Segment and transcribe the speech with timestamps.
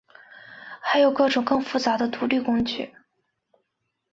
[0.81, 2.91] 还有各种更复杂的独立工具。